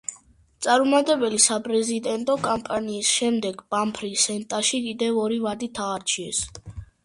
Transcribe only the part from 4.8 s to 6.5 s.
კიდევ ორი ვადით აირჩიეს.